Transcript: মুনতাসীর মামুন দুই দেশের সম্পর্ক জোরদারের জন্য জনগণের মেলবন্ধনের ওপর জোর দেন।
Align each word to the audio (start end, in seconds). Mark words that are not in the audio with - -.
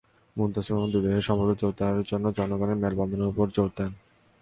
মুনতাসীর 0.35 0.73
মামুন 0.73 0.89
দুই 0.93 1.01
দেশের 1.05 1.27
সম্পর্ক 1.27 1.51
জোরদারের 1.61 2.05
জন্য 2.11 2.25
জনগণের 2.37 2.81
মেলবন্ধনের 2.83 3.31
ওপর 3.31 3.47
জোর 3.55 3.69
দেন। 3.77 3.91